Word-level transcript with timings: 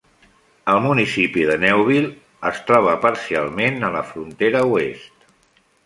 El 0.71 0.79
municipi 0.85 1.43
de 1.49 1.57
Newville 1.65 2.11
es 2.53 2.63
trobar 2.71 2.97
parcialment 3.07 3.79
a 3.91 3.93
la 4.01 4.05
frontera 4.15 4.67
oest. 4.75 5.31